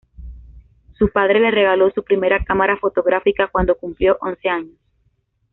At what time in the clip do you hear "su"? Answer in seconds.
0.97-1.11, 1.91-2.03